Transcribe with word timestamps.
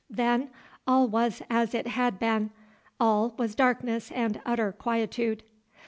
Then 0.09 0.49
all 0.87 1.07
was 1.07 1.43
as 1.47 1.75
it 1.75 1.85
had 1.85 2.17
been; 2.17 2.49
all 2.99 3.35
was 3.37 3.53
darkness 3.53 4.11
and 4.11 4.41
utter 4.47 4.71
quietude. 4.71 5.43